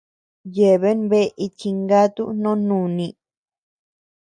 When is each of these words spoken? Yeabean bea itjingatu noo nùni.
Yeabean 0.55 0.99
bea 1.09 1.33
itjingatu 1.45 2.23
noo 2.41 2.57
nùni. 2.67 3.07